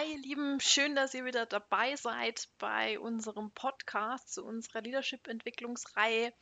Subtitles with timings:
[0.00, 6.32] Hi, ihr Lieben, schön, dass ihr wieder dabei seid bei unserem Podcast zu unserer Leadership-Entwicklungsreihe.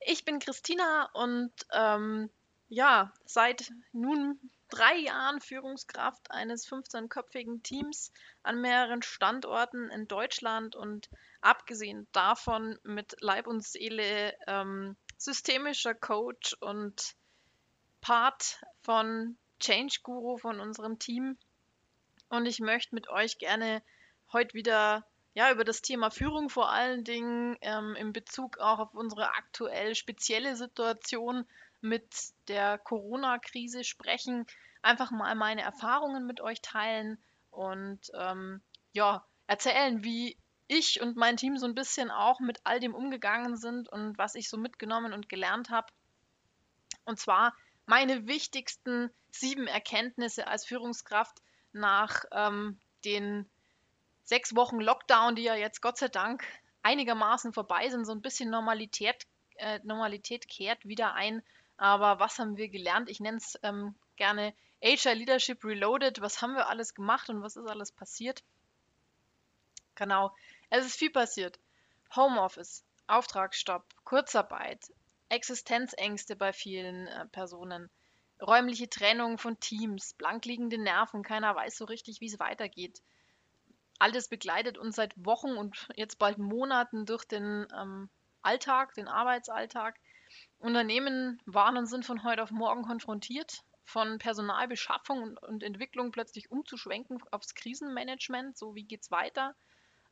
[0.00, 2.30] Ich bin Christina und ähm,
[2.70, 4.40] ja, seit nun
[4.70, 8.10] drei Jahren Führungskraft eines 15-köpfigen Teams
[8.42, 11.10] an mehreren Standorten in Deutschland und
[11.42, 17.16] abgesehen davon mit Leib und Seele ähm, systemischer Coach und
[18.00, 21.36] Part von Change Guru von unserem Team.
[22.34, 23.82] Und ich möchte mit euch gerne
[24.32, 28.94] heute wieder ja, über das Thema Führung vor allen Dingen ähm, in Bezug auch auf
[28.94, 31.46] unsere aktuell spezielle Situation
[31.80, 32.06] mit
[32.48, 34.46] der Corona-Krise sprechen,
[34.82, 37.18] einfach mal meine Erfahrungen mit euch teilen
[37.50, 42.80] und ähm, ja, erzählen, wie ich und mein Team so ein bisschen auch mit all
[42.80, 45.88] dem umgegangen sind und was ich so mitgenommen und gelernt habe.
[47.04, 47.54] Und zwar
[47.86, 51.42] meine wichtigsten sieben Erkenntnisse als Führungskraft
[51.74, 53.48] nach ähm, den
[54.24, 56.44] sechs Wochen Lockdown, die ja jetzt Gott sei Dank
[56.82, 61.42] einigermaßen vorbei sind, so ein bisschen Normalität, äh, Normalität kehrt wieder ein.
[61.76, 63.08] Aber was haben wir gelernt?
[63.08, 66.20] Ich nenne es ähm, gerne HR Leadership Reloaded.
[66.20, 68.44] Was haben wir alles gemacht und was ist alles passiert?
[69.94, 70.34] Genau,
[70.70, 71.58] es ist viel passiert.
[72.14, 74.92] Homeoffice, Auftragsstopp, Kurzarbeit,
[75.28, 77.90] Existenzängste bei vielen äh, Personen,
[78.40, 83.02] räumliche Trennung von Teams, blankliegende Nerven, keiner weiß so richtig, wie es weitergeht.
[83.98, 88.10] Alles begleitet uns seit Wochen und jetzt bald Monaten durch den ähm,
[88.42, 89.98] Alltag, den Arbeitsalltag.
[90.58, 96.50] Unternehmen waren und sind von heute auf morgen konfrontiert, von Personalbeschaffung und, und Entwicklung plötzlich
[96.50, 99.54] umzuschwenken aufs Krisenmanagement, so wie geht es weiter.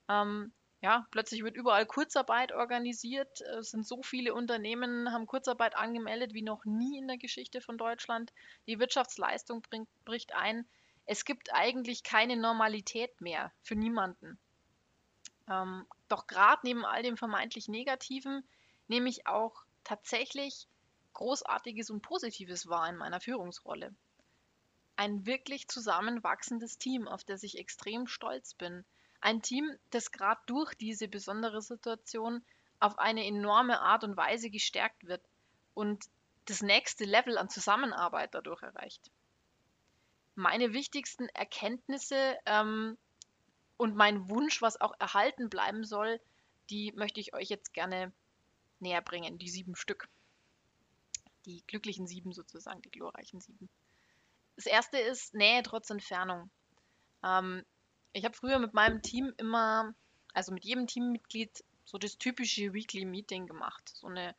[0.08, 3.40] Ähm, ja, plötzlich wird überall Kurzarbeit organisiert.
[3.40, 7.78] Es sind so viele Unternehmen, haben Kurzarbeit angemeldet wie noch nie in der Geschichte von
[7.78, 8.32] Deutschland.
[8.66, 10.66] Die Wirtschaftsleistung bringt, bricht ein.
[11.06, 14.40] Es gibt eigentlich keine Normalität mehr für niemanden.
[15.48, 18.42] Ähm, doch gerade neben all dem vermeintlich Negativen
[18.88, 20.66] nehme ich auch tatsächlich
[21.12, 23.94] Großartiges und Positives wahr in meiner Führungsrolle.
[24.96, 28.84] Ein wirklich zusammenwachsendes Team, auf das ich extrem stolz bin
[29.22, 32.44] ein Team, das gerade durch diese besondere Situation
[32.80, 35.22] auf eine enorme Art und Weise gestärkt wird
[35.74, 36.04] und
[36.46, 39.10] das nächste Level an Zusammenarbeit dadurch erreicht.
[40.34, 42.98] Meine wichtigsten Erkenntnisse ähm,
[43.76, 46.20] und mein Wunsch, was auch erhalten bleiben soll,
[46.70, 48.12] die möchte ich euch jetzt gerne
[48.80, 50.08] näher bringen, die sieben Stück.
[51.44, 53.68] Die glücklichen sieben sozusagen, die glorreichen sieben.
[54.56, 56.50] Das erste ist Nähe trotz Entfernung.
[57.22, 57.64] Ähm,
[58.12, 59.94] ich habe früher mit meinem Team immer,
[60.34, 63.88] also mit jedem Teammitglied, so das typische Weekly Meeting gemacht.
[63.88, 64.34] So eine,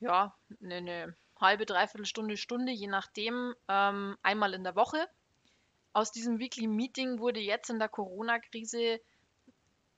[0.00, 5.08] ja, eine, eine halbe, dreiviertel Stunde, Stunde, je nachdem, ähm, einmal in der Woche.
[5.92, 9.00] Aus diesem Weekly Meeting wurde jetzt in der Corona-Krise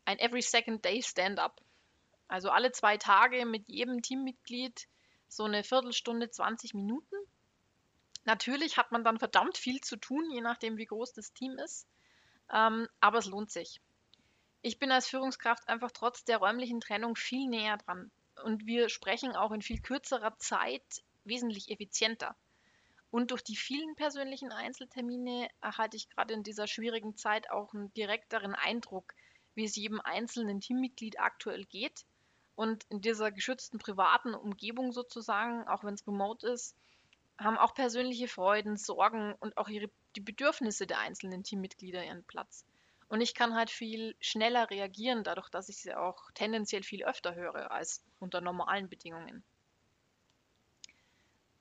[0.05, 1.61] ein Every Second Day Stand-up.
[2.27, 4.89] Also alle zwei Tage mit jedem Teammitglied
[5.29, 7.17] so eine Viertelstunde, 20 Minuten.
[8.25, 11.87] Natürlich hat man dann verdammt viel zu tun, je nachdem, wie groß das Team ist.
[12.53, 13.81] Ähm, aber es lohnt sich.
[14.63, 18.11] Ich bin als Führungskraft einfach trotz der räumlichen Trennung viel näher dran.
[18.43, 22.37] Und wir sprechen auch in viel kürzerer Zeit wesentlich effizienter.
[23.11, 27.93] Und durch die vielen persönlichen Einzeltermine erhalte ich gerade in dieser schwierigen Zeit auch einen
[27.95, 29.15] direkteren Eindruck,
[29.55, 32.05] wie es jedem einzelnen Teammitglied aktuell geht.
[32.57, 36.77] Und in dieser geschützten privaten Umgebung sozusagen, auch wenn es remote ist,
[37.39, 42.65] haben auch persönliche Freuden, Sorgen und auch ihre, die Bedürfnisse der einzelnen Teammitglieder ihren Platz.
[43.09, 47.35] Und ich kann halt viel schneller reagieren, dadurch, dass ich sie auch tendenziell viel öfter
[47.35, 49.45] höre als unter normalen Bedingungen.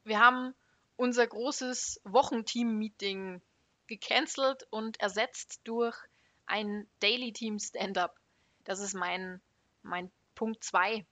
[0.04, 0.54] Wir haben
[0.96, 3.42] unser großes Wochenteam-Meeting
[3.88, 5.98] gecancelt und ersetzt durch
[6.46, 8.20] ein Daily Team Stand-up.
[8.64, 9.42] Das ist mein,
[9.82, 11.06] mein Punkt 2,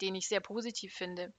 [0.00, 1.32] den ich sehr positiv finde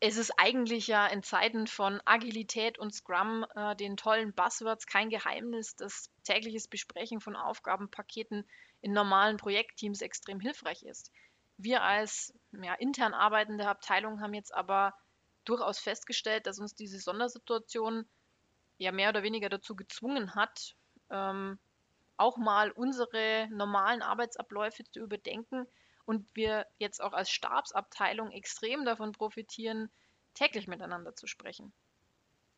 [0.00, 5.10] es ist eigentlich ja in Zeiten von Agilität und Scrum, äh, den tollen Buzzwords, kein
[5.10, 8.44] Geheimnis, dass tägliches Besprechen von Aufgabenpaketen
[8.80, 11.10] in normalen Projektteams extrem hilfreich ist.
[11.56, 14.94] Wir als ja, intern arbeitende Abteilung haben jetzt aber
[15.44, 18.06] durchaus festgestellt, dass uns diese Sondersituation
[18.76, 20.76] ja mehr oder weniger dazu gezwungen hat,
[21.10, 21.58] ähm,
[22.16, 25.66] auch mal unsere normalen Arbeitsabläufe zu überdenken
[26.08, 29.90] und wir jetzt auch als Stabsabteilung extrem davon profitieren,
[30.32, 31.70] täglich miteinander zu sprechen.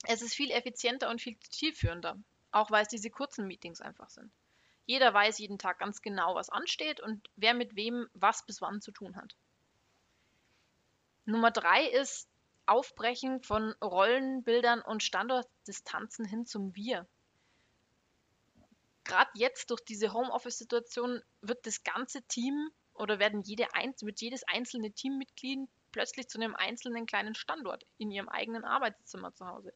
[0.05, 2.17] Es ist viel effizienter und viel zielführender,
[2.53, 4.33] auch weil es diese kurzen Meetings einfach sind.
[4.87, 8.81] Jeder weiß jeden Tag ganz genau, was ansteht und wer mit wem was bis wann
[8.81, 9.35] zu tun hat.
[11.25, 12.29] Nummer drei ist
[12.67, 17.05] Aufbrechen von Rollenbildern und Standortdistanzen hin zum Wir.
[19.03, 22.71] gerade jetzt durch diese Homeoffice-Situation wird das ganze Team
[23.01, 28.11] oder werden jede Einz wird jedes einzelne Teammitglied plötzlich zu einem einzelnen kleinen Standort in
[28.11, 29.73] ihrem eigenen Arbeitszimmer zu Hause.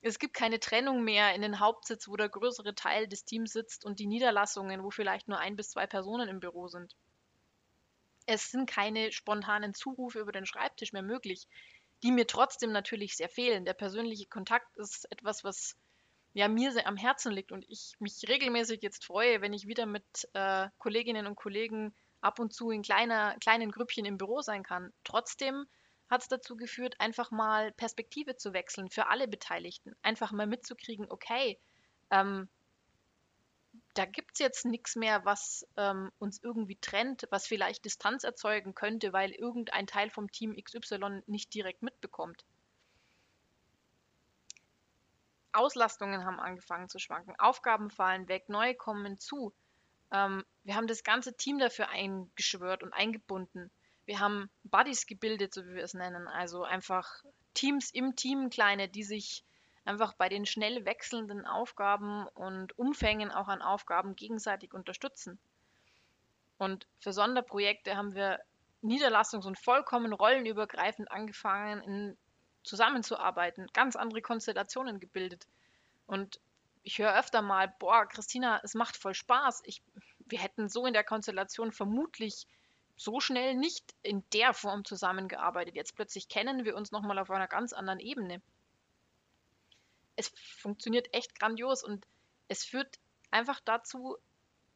[0.00, 3.84] Es gibt keine Trennung mehr in den Hauptsitz, wo der größere Teil des Teams sitzt
[3.84, 6.96] und die Niederlassungen, wo vielleicht nur ein bis zwei Personen im Büro sind.
[8.26, 11.46] Es sind keine spontanen Zurufe über den Schreibtisch mehr möglich,
[12.02, 13.64] die mir trotzdem natürlich sehr fehlen.
[13.64, 15.76] Der persönliche Kontakt ist etwas, was
[16.34, 19.86] ja, mir sehr am Herzen liegt und ich mich regelmäßig jetzt freue, wenn ich wieder
[19.86, 24.62] mit äh, Kolleginnen und Kollegen ab und zu in kleiner, kleinen Grüppchen im Büro sein
[24.62, 24.92] kann.
[25.04, 25.66] Trotzdem
[26.08, 29.94] hat es dazu geführt, einfach mal Perspektive zu wechseln für alle Beteiligten.
[30.02, 31.58] Einfach mal mitzukriegen, okay,
[32.10, 32.48] ähm,
[33.94, 38.74] da gibt es jetzt nichts mehr, was ähm, uns irgendwie trennt, was vielleicht Distanz erzeugen
[38.74, 42.44] könnte, weil irgendein Teil vom Team XY nicht direkt mitbekommt.
[45.52, 49.52] Auslastungen haben angefangen zu schwanken, Aufgaben fallen weg, neue kommen hinzu.
[50.10, 53.70] Ähm, wir haben das ganze Team dafür eingeschwört und eingebunden
[54.04, 56.28] wir haben Buddies gebildet, so wie wir es nennen.
[56.28, 57.24] Also einfach
[57.54, 59.44] Teams im Team, kleine, die sich
[59.84, 65.38] einfach bei den schnell wechselnden Aufgaben und Umfängen auch an Aufgaben gegenseitig unterstützen.
[66.58, 68.40] Und für Sonderprojekte haben wir
[68.82, 72.16] niederlassungs- und vollkommen rollenübergreifend angefangen, in,
[72.64, 75.46] zusammenzuarbeiten, ganz andere Konstellationen gebildet.
[76.06, 76.40] Und
[76.84, 79.62] ich höre öfter mal, boah, Christina, es macht voll Spaß.
[79.64, 79.82] Ich,
[80.26, 82.46] wir hätten so in der Konstellation vermutlich
[82.96, 85.74] so schnell nicht in der Form zusammengearbeitet.
[85.74, 88.42] Jetzt plötzlich kennen wir uns nochmal auf einer ganz anderen Ebene.
[90.16, 90.28] Es
[90.58, 92.06] funktioniert echt grandios und
[92.48, 92.98] es führt
[93.30, 94.18] einfach dazu,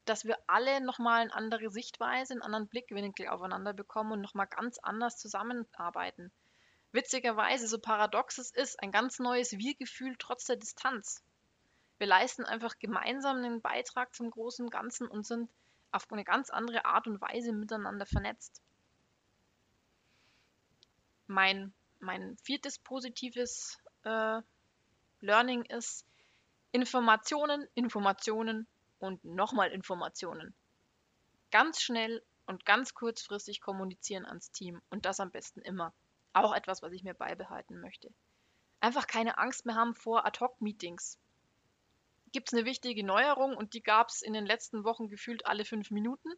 [0.07, 4.79] dass wir alle nochmal eine andere Sichtweise, einen anderen Blickwinkel aufeinander bekommen und nochmal ganz
[4.79, 6.33] anders zusammenarbeiten.
[6.93, 11.23] Witzigerweise, so paradox es ist, ein ganz neues Wir-Gefühl trotz der Distanz.
[11.99, 15.51] Wir leisten einfach gemeinsam einen Beitrag zum großen Ganzen und sind
[15.93, 18.61] auf eine ganz andere Art und Weise miteinander vernetzt.
[21.27, 24.43] Mein, mein viertes positives äh,
[25.21, 26.07] Learning ist
[26.73, 28.67] Informationen, Informationen
[28.99, 30.55] und nochmal Informationen.
[31.51, 35.95] Ganz schnell und ganz kurzfristig kommunizieren ans Team und das am besten immer.
[36.35, 38.13] Auch etwas, was ich mir beibehalten möchte.
[38.81, 41.19] Einfach keine Angst mehr haben vor Ad-Hoc-Meetings
[42.37, 45.65] gibt es eine wichtige Neuerung und die gab es in den letzten Wochen gefühlt alle
[45.65, 46.29] fünf Minuten.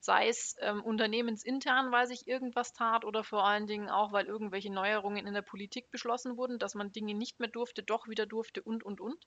[0.00, 4.72] Sei es ähm, unternehmensintern, weil sich irgendwas tat oder vor allen Dingen auch, weil irgendwelche
[4.72, 8.60] Neuerungen in der Politik beschlossen wurden, dass man Dinge nicht mehr durfte, doch wieder durfte
[8.60, 9.24] und, und, und.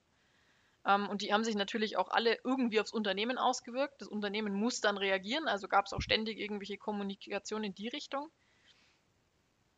[0.86, 4.02] Ähm, und die haben sich natürlich auch alle irgendwie aufs Unternehmen ausgewirkt.
[4.02, 8.30] Das Unternehmen muss dann reagieren, also gab es auch ständig irgendwelche Kommunikation in die Richtung.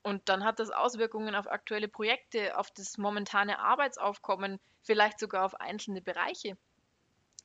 [0.04, 5.56] Und dann hat das Auswirkungen auf aktuelle Projekte, auf das momentane Arbeitsaufkommen, vielleicht sogar auf
[5.56, 6.58] einzelne Bereiche.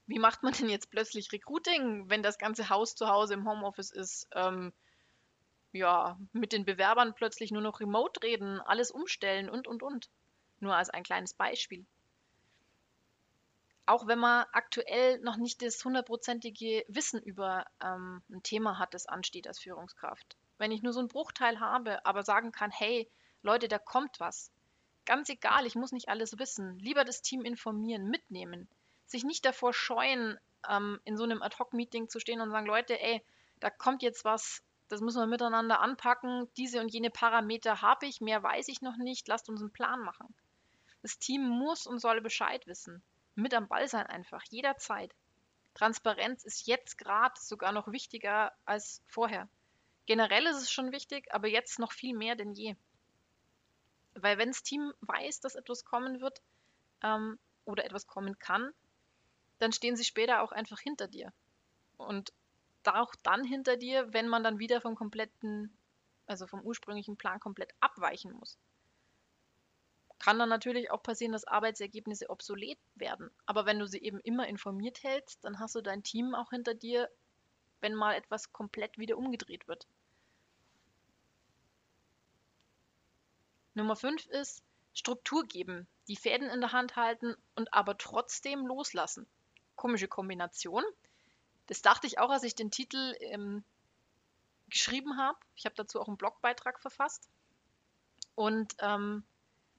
[0.06, 3.90] Wie macht man denn jetzt plötzlich Recruiting, wenn das ganze Haus zu Hause im Homeoffice
[3.90, 4.28] ist?
[4.32, 4.72] Ähm,
[5.72, 10.08] ja, mit den Bewerbern plötzlich nur noch remote reden, alles umstellen und, und, und.
[10.60, 11.84] Nur als ein kleines Beispiel.
[13.84, 19.06] Auch wenn man aktuell noch nicht das hundertprozentige Wissen über ähm, ein Thema hat, das
[19.06, 23.10] ansteht als Führungskraft wenn ich nur so einen Bruchteil habe, aber sagen kann, hey,
[23.42, 24.50] Leute, da kommt was.
[25.04, 26.78] Ganz egal, ich muss nicht alles wissen.
[26.78, 28.68] Lieber das Team informieren, mitnehmen.
[29.06, 30.38] Sich nicht davor scheuen,
[30.68, 33.22] ähm, in so einem Ad-Hoc-Meeting zu stehen und sagen, Leute, ey,
[33.60, 36.48] da kommt jetzt was, das müssen wir miteinander anpacken.
[36.56, 39.26] Diese und jene Parameter habe ich, mehr weiß ich noch nicht.
[39.28, 40.34] Lasst uns einen Plan machen.
[41.02, 43.02] Das Team muss und soll Bescheid wissen.
[43.34, 45.14] Mit am Ball sein einfach, jederzeit.
[45.74, 49.48] Transparenz ist jetzt gerade sogar noch wichtiger als vorher.
[50.06, 52.76] Generell ist es schon wichtig, aber jetzt noch viel mehr denn je.
[54.14, 56.40] Weil wenn das Team weiß, dass etwas kommen wird
[57.02, 58.72] ähm, oder etwas kommen kann,
[59.58, 61.32] dann stehen sie später auch einfach hinter dir.
[61.96, 62.32] Und
[62.84, 65.76] auch dann hinter dir, wenn man dann wieder vom kompletten,
[66.26, 68.58] also vom ursprünglichen Plan komplett abweichen muss.
[70.18, 73.30] Kann dann natürlich auch passieren, dass Arbeitsergebnisse obsolet werden.
[73.44, 76.74] Aber wenn du sie eben immer informiert hältst, dann hast du dein Team auch hinter
[76.74, 77.10] dir,
[77.80, 79.86] wenn mal etwas komplett wieder umgedreht wird.
[83.74, 84.62] Nummer 5 ist
[84.94, 89.26] Struktur geben, die Fäden in der Hand halten und aber trotzdem loslassen.
[89.74, 90.82] Komische Kombination.
[91.66, 93.62] Das dachte ich auch, als ich den Titel ähm,
[94.70, 95.38] geschrieben habe.
[95.54, 97.28] Ich habe dazu auch einen Blogbeitrag verfasst.
[98.34, 99.24] Und ähm,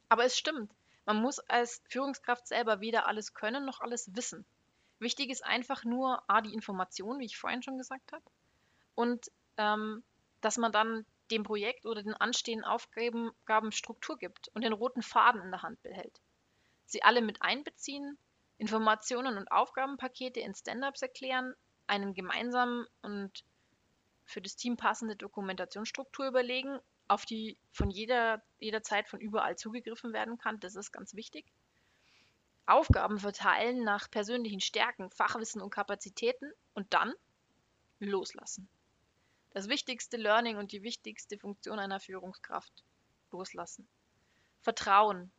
[0.10, 0.72] aber es stimmt.
[1.06, 4.46] Man muss als Führungskraft selber weder alles können noch alles wissen.
[5.00, 8.24] Wichtig ist einfach nur A, die Information, wie ich vorhin schon gesagt habe,
[8.96, 10.04] und ähm,
[10.42, 15.42] dass man dann dem Projekt oder den anstehenden Aufgaben Struktur gibt und den roten Faden
[15.42, 16.22] in der Hand behält.
[16.86, 18.18] Sie alle mit einbeziehen
[18.58, 21.54] Informationen und Aufgabenpakete in Stand-ups erklären,
[21.86, 23.44] einen gemeinsamen und
[24.26, 30.38] für das Team passende Dokumentationsstruktur überlegen, auf die von jeder, jederzeit von überall zugegriffen werden
[30.38, 30.60] kann.
[30.60, 31.46] Das ist ganz wichtig.
[32.68, 37.14] Aufgaben verteilen nach persönlichen Stärken, Fachwissen und Kapazitäten und dann
[38.00, 38.68] loslassen.
[39.52, 42.84] Das wichtigste Learning und die wichtigste Funktion einer Führungskraft.
[43.32, 43.88] Loslassen.
[44.62, 45.32] Vertrauen.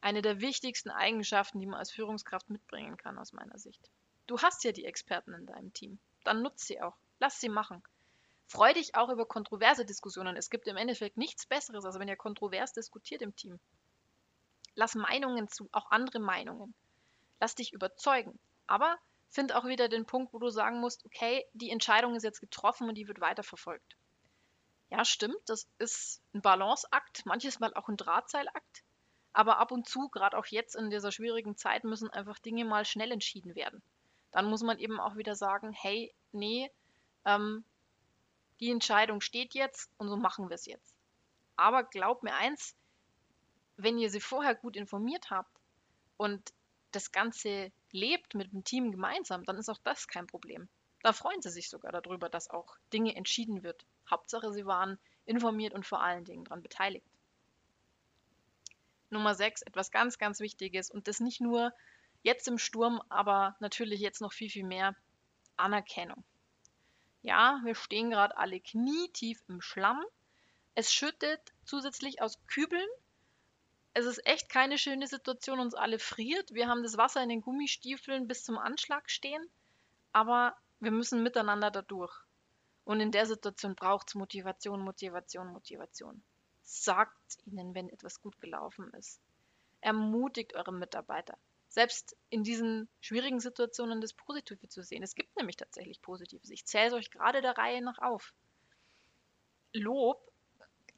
[0.00, 3.90] Eine der wichtigsten Eigenschaften, die man als Führungskraft mitbringen kann, aus meiner Sicht.
[4.26, 5.98] Du hast ja die Experten in deinem Team.
[6.24, 6.96] Dann nutz sie auch.
[7.18, 7.82] Lass sie machen.
[8.46, 10.36] Freu dich auch über kontroverse Diskussionen.
[10.36, 13.58] Es gibt im Endeffekt nichts Besseres, als wenn ihr kontrovers diskutiert im Team.
[14.76, 16.74] Lass Meinungen zu, auch andere Meinungen.
[17.40, 18.38] Lass dich überzeugen.
[18.66, 18.96] Aber
[19.28, 22.88] find auch wieder den Punkt, wo du sagen musst, okay, die Entscheidung ist jetzt getroffen
[22.88, 23.96] und die wird weiterverfolgt.
[24.90, 28.84] Ja, stimmt, das ist ein Balanceakt, manches Mal auch ein Drahtseilakt.
[29.32, 32.84] Aber ab und zu, gerade auch jetzt in dieser schwierigen Zeit, müssen einfach Dinge mal
[32.84, 33.82] schnell entschieden werden.
[34.30, 36.70] Dann muss man eben auch wieder sagen, hey, nee,
[37.24, 37.64] ähm,
[38.60, 40.94] die Entscheidung steht jetzt und so machen wir es jetzt.
[41.56, 42.74] Aber glaub mir eins,
[43.76, 45.60] wenn ihr sie vorher gut informiert habt
[46.16, 46.52] und
[46.92, 50.68] das Ganze lebt mit dem Team gemeinsam, dann ist auch das kein Problem.
[51.02, 53.84] Da freuen sie sich sogar darüber, dass auch Dinge entschieden wird.
[54.10, 57.06] Hauptsache, sie waren informiert und vor allen Dingen daran beteiligt.
[59.10, 61.72] Nummer 6, etwas ganz, ganz Wichtiges und das nicht nur
[62.22, 64.96] jetzt im Sturm, aber natürlich jetzt noch viel, viel mehr
[65.56, 66.24] Anerkennung.
[67.22, 70.04] Ja, wir stehen gerade alle knietief im Schlamm.
[70.74, 72.88] Es schüttet zusätzlich aus Kübeln.
[73.96, 76.52] Es ist echt keine schöne Situation, uns alle friert.
[76.52, 79.48] Wir haben das Wasser in den Gummistiefeln bis zum Anschlag stehen,
[80.12, 82.14] aber wir müssen miteinander da durch.
[82.84, 86.22] Und in der Situation braucht es Motivation, Motivation, Motivation.
[86.62, 89.18] Sagt ihnen, wenn etwas gut gelaufen ist.
[89.80, 91.38] Ermutigt eure Mitarbeiter
[91.68, 95.02] selbst in diesen schwierigen Situationen das Positive zu sehen.
[95.02, 96.50] Es gibt nämlich tatsächlich Positives.
[96.50, 98.34] Ich zähle es euch gerade der Reihe nach auf.
[99.72, 100.32] Lob,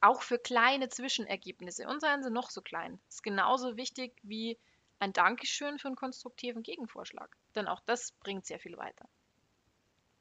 [0.01, 4.57] auch für kleine Zwischenergebnisse, und seien sie noch so klein, ist genauso wichtig wie
[4.99, 7.35] ein Dankeschön für einen konstruktiven Gegenvorschlag.
[7.55, 9.07] Denn auch das bringt sehr viel weiter.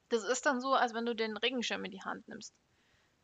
[0.08, 2.54] Das ist dann so, als wenn du den Regenschirm in die Hand nimmst.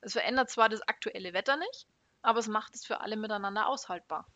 [0.01, 1.87] Es verändert zwar das aktuelle Wetter nicht,
[2.23, 4.27] aber es macht es für alle miteinander aushaltbar.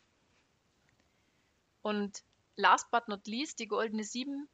[1.82, 2.22] Und
[2.56, 4.48] last but not least, die goldene Sieben,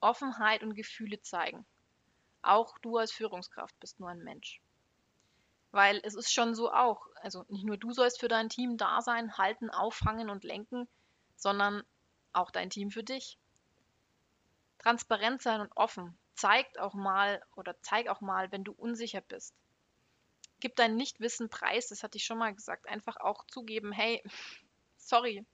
[0.00, 1.66] Offenheit und Gefühle zeigen.
[2.42, 4.60] Auch du als Führungskraft bist nur ein Mensch.
[5.70, 9.02] Weil es ist schon so auch, also nicht nur du sollst für dein Team da
[9.02, 10.88] sein, halten, auffangen und lenken,
[11.36, 11.82] sondern
[12.32, 13.38] auch dein Team für dich.
[14.78, 16.16] Transparent sein und offen.
[16.34, 19.54] Zeigt auch mal oder zeig auch mal, wenn du unsicher bist.
[20.60, 22.88] Gib dein Nichtwissen preis, das hatte ich schon mal gesagt.
[22.88, 24.22] Einfach auch zugeben, hey,
[24.96, 25.44] sorry,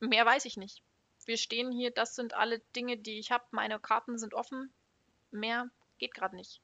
[0.00, 0.82] mehr weiß ich nicht.
[1.26, 3.44] Wir stehen hier, das sind alle Dinge, die ich habe.
[3.50, 4.72] Meine Karten sind offen.
[5.32, 6.60] Mehr geht gerade nicht.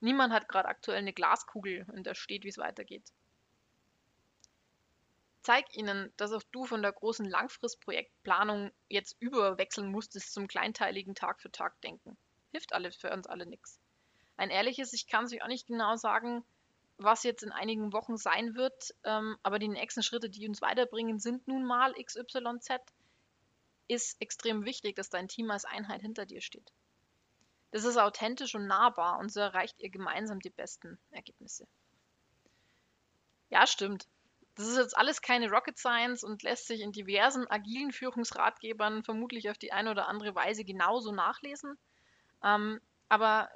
[0.00, 3.12] Niemand hat gerade aktuell eine Glaskugel, in der steht, wie es weitergeht.
[5.42, 11.40] Zeig ihnen, dass auch du von der großen Langfristprojektplanung jetzt überwechseln musstest zum kleinteiligen Tag
[11.40, 12.16] für Tag denken.
[12.52, 13.78] Hilft alles für uns alle nichts.
[14.36, 16.44] Ein ehrliches, ich kann es euch auch nicht genau sagen,
[16.98, 18.94] was jetzt in einigen Wochen sein wird.
[19.04, 22.80] Ähm, aber die nächsten Schritte, die uns weiterbringen, sind nun mal XYZ.
[23.88, 26.70] Ist extrem wichtig, dass dein Team als Einheit hinter dir steht.
[27.70, 31.66] Das ist authentisch und nahbar und so erreicht ihr gemeinsam die besten Ergebnisse.
[33.48, 34.06] Ja, stimmt.
[34.56, 39.50] Das ist jetzt alles keine Rocket Science und lässt sich in diversen agilen Führungsratgebern vermutlich
[39.50, 41.78] auf die eine oder andere Weise genauso nachlesen.
[42.42, 43.50] Ähm, aber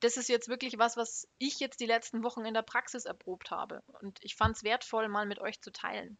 [0.00, 3.50] das ist jetzt wirklich was, was ich jetzt die letzten Wochen in der Praxis erprobt
[3.50, 3.82] habe.
[4.00, 6.16] Und ich fand es wertvoll, mal mit euch zu teilen.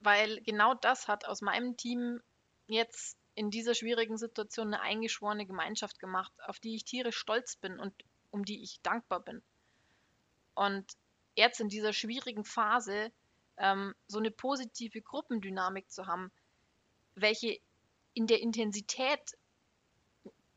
[0.00, 2.20] Weil genau das hat aus meinem Team
[2.66, 7.78] jetzt in dieser schwierigen Situation eine eingeschworene Gemeinschaft gemacht, auf die ich tierisch stolz bin
[7.78, 7.94] und
[8.30, 9.42] um die ich dankbar bin.
[10.54, 10.84] Und
[11.36, 13.12] jetzt in dieser schwierigen Phase
[13.56, 16.32] ähm, so eine positive Gruppendynamik zu haben,
[17.14, 17.60] welche
[18.12, 19.38] in der Intensität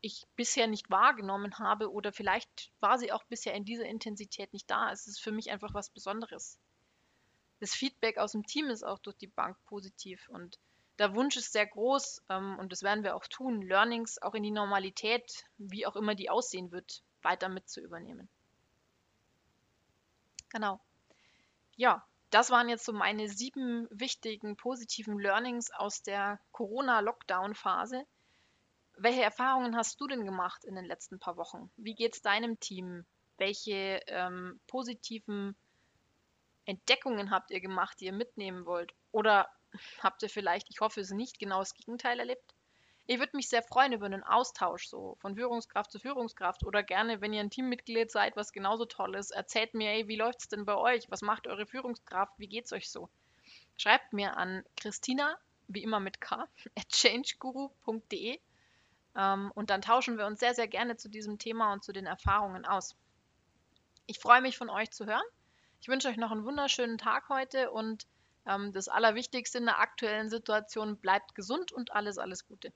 [0.00, 4.68] ich bisher nicht wahrgenommen habe oder vielleicht war sie auch bisher in dieser Intensität nicht
[4.68, 4.90] da.
[4.90, 6.58] Es ist für mich einfach was Besonderes.
[7.60, 10.58] Das Feedback aus dem Team ist auch durch die Bank positiv und
[11.02, 14.44] der Wunsch ist sehr groß ähm, und das werden wir auch tun, Learnings auch in
[14.44, 18.28] die Normalität, wie auch immer die aussehen wird, weiter mit zu übernehmen.
[20.50, 20.78] Genau.
[21.74, 28.06] Ja, das waren jetzt so meine sieben wichtigen positiven Learnings aus der Corona-Lockdown-Phase.
[28.96, 31.68] Welche Erfahrungen hast du denn gemacht in den letzten paar Wochen?
[31.76, 33.04] Wie geht es deinem Team?
[33.38, 35.56] Welche ähm, positiven
[36.64, 38.94] Entdeckungen habt ihr gemacht, die ihr mitnehmen wollt?
[39.10, 39.48] Oder
[40.02, 42.54] habt ihr vielleicht, ich hoffe es nicht, genau das Gegenteil erlebt.
[43.06, 47.20] Ich würde mich sehr freuen über einen Austausch, so von Führungskraft zu Führungskraft oder gerne,
[47.20, 50.48] wenn ihr ein Teammitglied seid, was genauso toll ist, erzählt mir, ey, wie läuft es
[50.48, 51.10] denn bei euch?
[51.10, 52.32] Was macht eure Führungskraft?
[52.38, 53.08] Wie geht es euch so?
[53.76, 55.36] Schreibt mir an Christina,
[55.66, 56.46] wie immer mit K,
[56.78, 58.38] at changeguru.de
[59.16, 62.06] ähm, und dann tauschen wir uns sehr, sehr gerne zu diesem Thema und zu den
[62.06, 62.96] Erfahrungen aus.
[64.06, 65.22] Ich freue mich von euch zu hören.
[65.80, 68.06] Ich wünsche euch noch einen wunderschönen Tag heute und
[68.46, 72.72] ähm, das Allerwichtigste in der aktuellen Situation, bleibt gesund und alles, alles Gute.